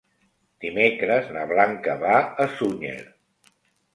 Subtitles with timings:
[0.63, 2.13] Dimecres na Blanca va
[2.45, 2.99] a Sunyer.